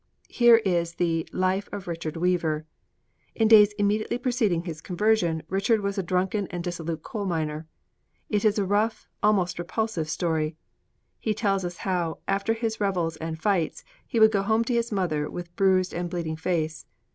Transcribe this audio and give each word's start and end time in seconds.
Here 0.29 0.55
is 0.65 0.95
the 0.95 1.29
Life 1.31 1.69
of 1.71 1.87
Richard 1.87 2.17
Weaver. 2.17 2.65
In 3.35 3.47
the 3.49 3.55
days 3.57 3.73
immediately 3.73 4.17
preceding 4.17 4.63
his 4.63 4.81
conversion, 4.81 5.43
Richard 5.47 5.81
was 5.81 5.99
a 5.99 6.01
drunken 6.01 6.47
and 6.47 6.63
dissolute 6.63 7.03
coal 7.03 7.23
miner. 7.23 7.67
It 8.27 8.43
is 8.43 8.57
a 8.57 8.65
rough, 8.65 9.07
almost 9.21 9.59
repulsive, 9.59 10.09
story. 10.09 10.57
He 11.19 11.35
tells 11.35 11.63
us 11.63 11.77
how, 11.77 12.17
after 12.27 12.53
his 12.55 12.81
revels 12.81 13.15
and 13.17 13.39
fights, 13.39 13.83
he 14.07 14.19
would 14.19 14.31
go 14.31 14.41
home 14.41 14.63
to 14.63 14.73
his 14.73 14.91
mother 14.91 15.29
with 15.29 15.55
bruised 15.55 15.93
and 15.93 16.09
bleeding 16.09 16.35
face. 16.35 16.87